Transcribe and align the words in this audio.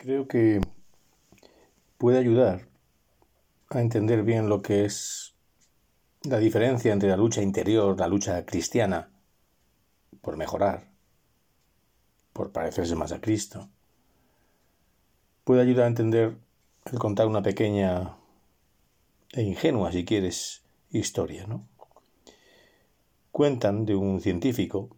creo 0.00 0.26
que 0.26 0.62
puede 1.98 2.18
ayudar 2.18 2.66
a 3.68 3.82
entender 3.82 4.22
bien 4.22 4.48
lo 4.48 4.62
que 4.62 4.86
es 4.86 5.34
la 6.22 6.38
diferencia 6.38 6.94
entre 6.94 7.10
la 7.10 7.18
lucha 7.18 7.42
interior, 7.42 7.98
la 7.98 8.08
lucha 8.08 8.46
cristiana, 8.46 9.10
por 10.22 10.38
mejorar, 10.38 10.90
por 12.32 12.50
parecerse 12.50 12.96
más 12.96 13.12
a 13.12 13.20
Cristo. 13.20 13.68
Puede 15.44 15.60
ayudar 15.60 15.84
a 15.84 15.88
entender 15.88 16.38
el 16.90 16.98
contar 16.98 17.26
una 17.26 17.42
pequeña 17.42 18.16
e 19.32 19.42
ingenua, 19.42 19.92
si 19.92 20.06
quieres, 20.06 20.62
historia, 20.90 21.46
¿no? 21.46 21.68
Cuentan 23.32 23.84
de 23.84 23.96
un 23.96 24.22
científico 24.22 24.88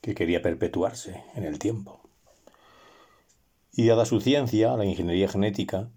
que 0.00 0.14
quería 0.14 0.40
perpetuarse 0.40 1.22
en 1.34 1.44
el 1.44 1.58
tiempo. 1.58 2.07
Y 3.78 3.86
dada 3.86 4.06
su 4.06 4.20
ciencia, 4.20 4.76
la 4.76 4.84
ingeniería 4.84 5.28
genética, 5.28 5.88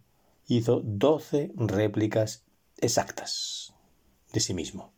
hizo 0.45 0.81
12 0.84 1.52
réplicas 1.55 2.45
exactas 2.77 3.73
de 4.31 4.40
sí 4.40 4.54
mismo. 4.54 4.94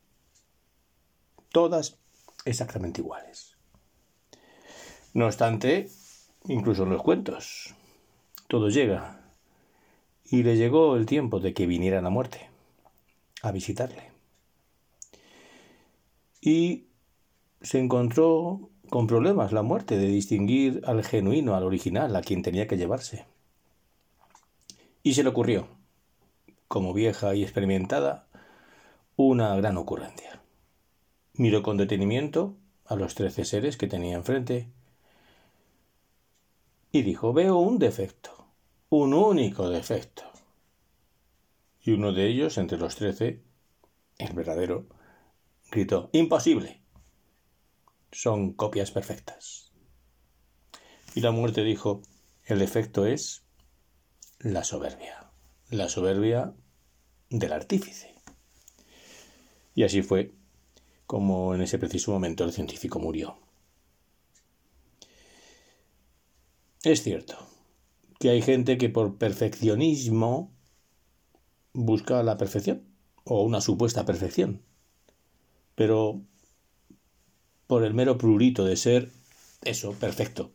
Todas 1.48 1.96
exactamente 2.44 3.00
iguales. 3.00 3.56
No 5.14 5.24
obstante, 5.24 5.88
incluso 6.46 6.82
en 6.82 6.90
los 6.90 7.02
cuentos, 7.02 7.74
todo 8.48 8.68
llega. 8.68 9.32
Y 10.26 10.42
le 10.42 10.58
llegó 10.58 10.96
el 10.96 11.06
tiempo 11.06 11.40
de 11.40 11.54
que 11.54 11.66
viniera 11.66 12.02
la 12.02 12.10
muerte 12.10 12.50
a 13.40 13.50
visitarle. 13.50 14.12
Y 16.42 16.84
se 17.64 17.78
encontró 17.78 18.68
con 18.90 19.06
problemas 19.06 19.50
la 19.50 19.62
muerte 19.62 19.96
de 19.96 20.06
distinguir 20.06 20.82
al 20.84 21.02
genuino, 21.02 21.56
al 21.56 21.64
original, 21.64 22.14
a 22.14 22.20
quien 22.20 22.42
tenía 22.42 22.68
que 22.68 22.76
llevarse. 22.76 23.24
Y 25.02 25.14
se 25.14 25.22
le 25.22 25.30
ocurrió, 25.30 25.66
como 26.68 26.92
vieja 26.92 27.34
y 27.34 27.42
experimentada, 27.42 28.28
una 29.16 29.56
gran 29.56 29.78
ocurrencia. 29.78 30.42
Miró 31.32 31.62
con 31.62 31.78
detenimiento 31.78 32.54
a 32.84 32.96
los 32.96 33.14
trece 33.14 33.46
seres 33.46 33.78
que 33.78 33.86
tenía 33.86 34.16
enfrente 34.16 34.68
y 36.92 37.00
dijo, 37.00 37.32
veo 37.32 37.56
un 37.56 37.78
defecto, 37.78 38.46
un 38.90 39.14
único 39.14 39.70
defecto. 39.70 40.24
Y 41.82 41.92
uno 41.92 42.12
de 42.12 42.26
ellos, 42.26 42.58
entre 42.58 42.76
los 42.76 42.94
trece, 42.94 43.40
el 44.18 44.34
verdadero, 44.34 44.86
gritó, 45.70 46.10
imposible 46.12 46.83
son 48.14 48.52
copias 48.52 48.92
perfectas. 48.92 49.72
Y 51.14 51.20
la 51.20 51.32
muerte 51.32 51.64
dijo, 51.64 52.00
el 52.44 52.62
efecto 52.62 53.06
es 53.06 53.42
la 54.38 54.62
soberbia, 54.62 55.30
la 55.70 55.88
soberbia 55.88 56.54
del 57.28 57.52
artífice. 57.52 58.14
Y 59.74 59.82
así 59.82 60.02
fue 60.02 60.32
como 61.06 61.54
en 61.54 61.62
ese 61.62 61.78
preciso 61.78 62.12
momento 62.12 62.44
el 62.44 62.52
científico 62.52 63.00
murió. 63.00 63.36
Es 66.84 67.02
cierto 67.02 67.36
que 68.20 68.30
hay 68.30 68.42
gente 68.42 68.78
que 68.78 68.88
por 68.88 69.16
perfeccionismo 69.16 70.52
busca 71.72 72.22
la 72.22 72.36
perfección 72.36 72.84
o 73.24 73.42
una 73.42 73.60
supuesta 73.60 74.04
perfección, 74.04 74.62
pero 75.74 76.22
por 77.66 77.84
el 77.84 77.94
mero 77.94 78.18
prurito 78.18 78.64
de 78.64 78.76
ser 78.76 79.10
eso, 79.62 79.92
perfecto, 79.92 80.52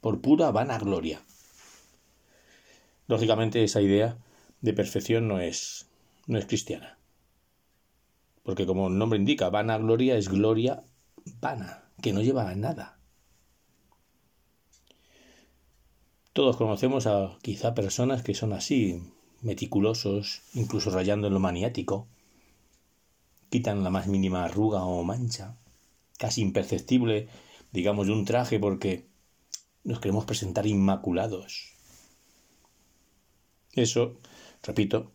por 0.00 0.20
pura 0.20 0.50
vanagloria. 0.50 1.22
Lógicamente 3.06 3.62
esa 3.62 3.80
idea 3.80 4.16
de 4.60 4.72
perfección 4.72 5.28
no 5.28 5.40
es, 5.40 5.86
no 6.26 6.38
es 6.38 6.46
cristiana. 6.46 6.98
Porque 8.42 8.66
como 8.66 8.88
el 8.88 8.98
nombre 8.98 9.18
indica, 9.18 9.50
vanagloria 9.50 10.16
es 10.16 10.28
gloria 10.28 10.82
vana, 11.40 11.84
que 12.00 12.12
no 12.12 12.22
lleva 12.22 12.48
a 12.48 12.54
nada. 12.54 12.98
Todos 16.32 16.56
conocemos 16.56 17.06
a 17.06 17.36
quizá 17.42 17.74
personas 17.74 18.22
que 18.22 18.34
son 18.34 18.52
así, 18.52 19.02
meticulosos, 19.42 20.42
incluso 20.54 20.90
rayando 20.90 21.26
en 21.26 21.34
lo 21.34 21.40
maniático, 21.40 22.08
quitan 23.50 23.84
la 23.84 23.90
más 23.90 24.06
mínima 24.06 24.44
arruga 24.44 24.82
o 24.84 25.04
mancha, 25.04 25.56
casi 26.22 26.40
imperceptible, 26.40 27.26
digamos, 27.72 28.06
de 28.06 28.12
un 28.12 28.24
traje 28.24 28.60
porque 28.60 29.08
nos 29.82 29.98
queremos 29.98 30.24
presentar 30.24 30.68
inmaculados. 30.68 31.72
Eso, 33.72 34.20
repito, 34.62 35.10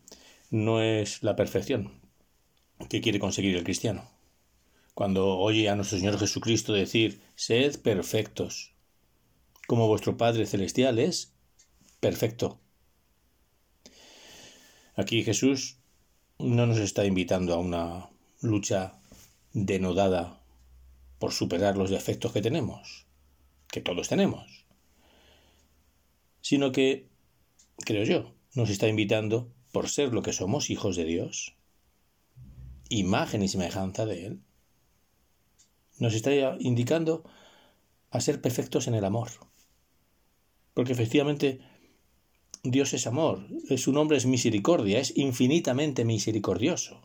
no 0.50 0.82
es 0.82 1.22
la 1.22 1.34
perfección 1.34 1.92
que 2.90 3.00
quiere 3.00 3.18
conseguir 3.18 3.56
el 3.56 3.64
cristiano. 3.64 4.10
Cuando 4.92 5.38
oye 5.38 5.70
a 5.70 5.76
nuestro 5.76 5.96
Señor 5.96 6.18
Jesucristo 6.18 6.74
decir, 6.74 7.22
sed 7.36 7.80
perfectos, 7.80 8.74
como 9.66 9.88
vuestro 9.88 10.18
Padre 10.18 10.44
Celestial 10.44 10.98
es 10.98 11.32
perfecto. 12.00 12.60
Aquí 14.94 15.24
Jesús 15.24 15.78
no 16.38 16.66
nos 16.66 16.76
está 16.76 17.06
invitando 17.06 17.54
a 17.54 17.58
una 17.58 18.10
lucha 18.42 19.00
denodada 19.54 20.38
por 21.18 21.32
superar 21.32 21.76
los 21.76 21.90
defectos 21.90 22.32
que 22.32 22.42
tenemos, 22.42 23.06
que 23.68 23.80
todos 23.80 24.08
tenemos, 24.08 24.66
sino 26.40 26.72
que, 26.72 27.08
creo 27.84 28.04
yo, 28.04 28.34
nos 28.54 28.70
está 28.70 28.88
invitando, 28.88 29.52
por 29.72 29.88
ser 29.88 30.12
lo 30.12 30.22
que 30.22 30.32
somos, 30.32 30.70
hijos 30.70 30.96
de 30.96 31.04
Dios, 31.04 31.56
imagen 32.88 33.42
y 33.42 33.48
semejanza 33.48 34.06
de 34.06 34.26
Él, 34.26 34.40
nos 35.98 36.14
está 36.14 36.32
indicando 36.60 37.24
a 38.10 38.20
ser 38.20 38.40
perfectos 38.40 38.86
en 38.86 38.94
el 38.94 39.04
amor. 39.04 39.30
Porque 40.74 40.92
efectivamente 40.92 41.60
Dios 42.62 42.94
es 42.94 43.06
amor, 43.06 43.46
su 43.76 43.92
nombre 43.92 44.16
es 44.16 44.26
misericordia, 44.26 45.00
es 45.00 45.16
infinitamente 45.16 46.04
misericordioso. 46.04 47.02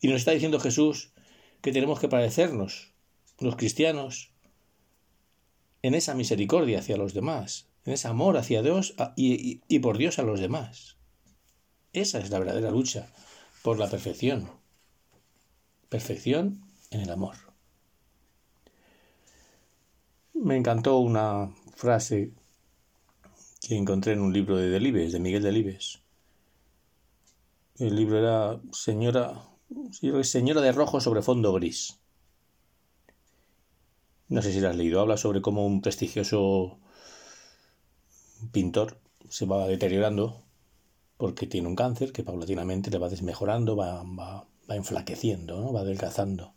Y 0.00 0.08
nos 0.08 0.18
está 0.18 0.30
diciendo 0.30 0.60
Jesús 0.60 1.12
que 1.60 1.72
tenemos 1.72 2.00
que 2.00 2.08
parecernos, 2.08 2.92
los 3.38 3.56
cristianos, 3.56 4.32
en 5.82 5.94
esa 5.94 6.14
misericordia 6.14 6.80
hacia 6.80 6.96
los 6.96 7.14
demás, 7.14 7.68
en 7.84 7.92
ese 7.92 8.08
amor 8.08 8.36
hacia 8.36 8.62
Dios 8.62 8.94
y, 9.16 9.60
y 9.68 9.78
por 9.78 9.98
Dios 9.98 10.18
a 10.18 10.22
los 10.22 10.40
demás. 10.40 10.96
Esa 11.92 12.18
es 12.18 12.30
la 12.30 12.38
verdadera 12.38 12.70
lucha 12.70 13.12
por 13.62 13.78
la 13.78 13.88
perfección. 13.88 14.50
Perfección 15.88 16.62
en 16.90 17.00
el 17.00 17.10
amor. 17.10 17.36
Me 20.34 20.56
encantó 20.56 20.98
una 20.98 21.50
frase 21.74 22.32
que 23.66 23.76
encontré 23.76 24.12
en 24.12 24.20
un 24.20 24.32
libro 24.32 24.56
de 24.56 24.68
Delibes, 24.68 25.12
de 25.12 25.20
Miguel 25.20 25.42
Delibes. 25.42 26.00
El 27.78 27.96
libro 27.96 28.18
era 28.18 28.60
Señora 28.72 29.42
Señora 30.22 30.60
de 30.60 30.72
rojo 30.72 31.00
sobre 31.00 31.22
fondo 31.22 31.52
gris. 31.52 31.98
No 34.28 34.42
sé 34.42 34.52
si 34.52 34.60
la 34.60 34.70
has 34.70 34.76
leído. 34.76 35.00
Habla 35.00 35.16
sobre 35.16 35.42
cómo 35.42 35.66
un 35.66 35.80
prestigioso 35.80 36.78
pintor 38.52 38.98
se 39.28 39.46
va 39.46 39.66
deteriorando 39.66 40.42
porque 41.16 41.46
tiene 41.46 41.68
un 41.68 41.76
cáncer 41.76 42.12
que 42.12 42.22
paulatinamente 42.22 42.90
le 42.90 42.98
va 42.98 43.08
desmejorando, 43.08 43.74
va, 43.74 44.02
va, 44.02 44.46
va 44.70 44.76
enflaqueciendo, 44.76 45.60
¿no? 45.60 45.72
va 45.72 45.80
adelgazando. 45.80 46.54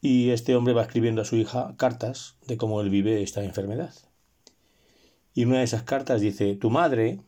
Y 0.00 0.30
este 0.30 0.54
hombre 0.54 0.74
va 0.74 0.82
escribiendo 0.82 1.22
a 1.22 1.24
su 1.24 1.36
hija 1.36 1.74
cartas 1.76 2.36
de 2.46 2.56
cómo 2.56 2.80
él 2.80 2.88
vive 2.88 3.22
esta 3.22 3.42
enfermedad. 3.42 3.92
Y 5.34 5.44
una 5.44 5.58
de 5.58 5.64
esas 5.64 5.82
cartas 5.82 6.20
dice, 6.20 6.54
tu 6.54 6.70
madre, 6.70 7.20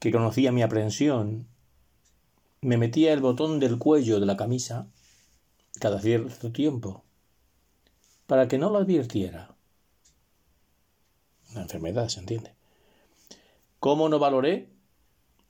que 0.00 0.10
conocía 0.10 0.50
mi 0.50 0.62
aprensión 0.62 1.46
me 2.64 2.78
metía 2.78 3.12
el 3.12 3.20
botón 3.20 3.60
del 3.60 3.78
cuello 3.78 4.18
de 4.18 4.24
la 4.24 4.38
camisa 4.38 4.88
cada 5.80 6.00
cierto 6.00 6.50
tiempo, 6.50 7.04
para 8.26 8.48
que 8.48 8.56
no 8.56 8.70
lo 8.70 8.78
advirtiera. 8.78 9.54
Una 11.50 11.62
enfermedad, 11.62 12.08
se 12.08 12.20
entiende. 12.20 12.54
¿Cómo 13.80 14.08
no 14.08 14.18
valoré 14.18 14.70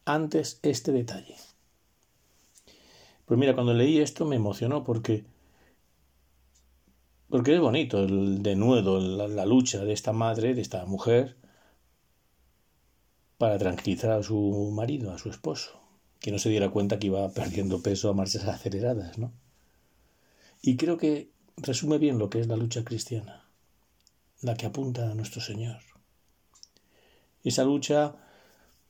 antes 0.05 0.58
este 0.62 0.90
detalle? 0.90 1.37
Pues 3.26 3.38
mira, 3.38 3.55
cuando 3.55 3.75
leí 3.75 4.00
esto 4.00 4.25
me 4.25 4.34
emocionó 4.34 4.82
porque 4.82 5.25
porque 7.28 7.55
es 7.55 7.60
bonito 7.60 8.00
el 8.00 8.43
denuedo, 8.43 8.99
la, 8.99 9.28
la 9.28 9.46
lucha 9.46 9.84
de 9.84 9.93
esta 9.93 10.12
madre, 10.12 10.55
de 10.55 10.62
esta 10.62 10.84
mujer, 10.84 11.37
para 13.38 13.56
tranquilizar 13.56 14.10
a 14.10 14.22
su 14.22 14.72
marido, 14.75 15.12
a 15.12 15.19
su 15.19 15.31
esposo 15.31 15.83
que 16.24 16.32
no 16.32 16.38
se 16.38 16.48
diera 16.48 16.70
cuenta 16.70 16.98
que 16.98 17.08
iba 17.08 17.30
perdiendo 17.34 17.82
peso 17.82 18.08
a 18.08 18.14
marchas 18.14 18.46
aceleradas, 18.46 19.18
¿no? 19.18 19.34
Y 20.62 20.78
creo 20.78 20.96
que 20.96 21.30
resume 21.58 21.98
bien 21.98 22.18
lo 22.18 22.30
que 22.30 22.40
es 22.40 22.46
la 22.46 22.56
lucha 22.56 22.82
cristiana. 22.82 23.46
la 24.40 24.54
que 24.54 24.64
apunta 24.64 25.10
a 25.10 25.14
nuestro 25.14 25.42
Señor. 25.42 25.82
Esa 27.42 27.64
lucha 27.64 28.16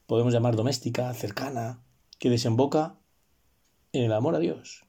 podemos 0.07 0.33
llamar 0.33 0.55
doméstica, 0.55 1.13
cercana, 1.13 1.83
que 2.21 2.31
desemboca 2.31 2.95
en 3.93 4.05
el 4.05 4.13
amor 4.13 4.37
a 4.37 4.39
Dios 4.39 4.85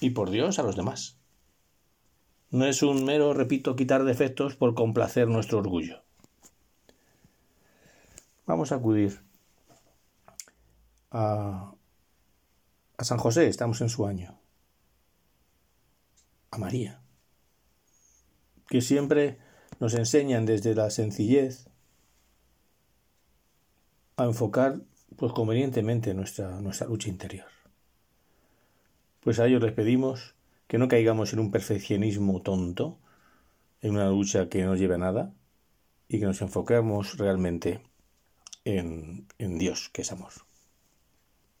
y 0.00 0.10
por 0.10 0.30
Dios 0.30 0.58
a 0.58 0.64
los 0.64 0.74
demás. 0.74 1.20
No 2.50 2.66
es 2.66 2.82
un 2.82 3.04
mero, 3.04 3.32
repito, 3.32 3.76
quitar 3.76 4.02
defectos 4.02 4.56
por 4.56 4.74
complacer 4.74 5.28
nuestro 5.28 5.58
orgullo. 5.58 6.02
Vamos 8.44 8.72
a 8.72 8.74
acudir 8.74 9.24
a, 11.10 11.74
San 12.98 13.18
José, 13.18 13.48
estamos 13.48 13.80
en 13.80 13.88
su 13.88 14.06
año, 14.06 14.38
a 16.50 16.58
María, 16.58 17.00
que 18.68 18.80
siempre 18.80 19.38
nos 19.80 19.94
enseñan 19.94 20.46
desde 20.46 20.74
la 20.74 20.90
sencillez 20.90 21.68
a 24.16 24.24
enfocar 24.24 24.80
pues 25.16 25.32
convenientemente 25.32 26.14
nuestra, 26.14 26.60
nuestra 26.60 26.86
lucha 26.86 27.08
interior. 27.08 27.46
Pues 29.20 29.38
a 29.38 29.46
ellos 29.46 29.62
les 29.62 29.72
pedimos 29.72 30.34
que 30.66 30.78
no 30.78 30.88
caigamos 30.88 31.32
en 31.32 31.40
un 31.40 31.50
perfeccionismo 31.50 32.42
tonto, 32.42 32.98
en 33.82 33.92
una 33.92 34.08
lucha 34.08 34.48
que 34.48 34.64
no 34.64 34.74
lleve 34.74 34.94
a 34.94 34.98
nada, 34.98 35.34
y 36.08 36.18
que 36.18 36.26
nos 36.26 36.40
enfoquemos 36.40 37.18
realmente 37.18 37.82
en, 38.64 39.26
en 39.38 39.58
Dios, 39.58 39.90
que 39.92 40.02
es 40.02 40.12
amor. 40.12 40.32